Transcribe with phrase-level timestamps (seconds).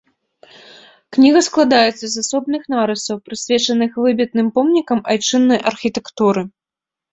[1.17, 6.41] Кніга складаецца з асобных нарысаў, прысвечаных выбітным помнікам айчыннай архітэктуры.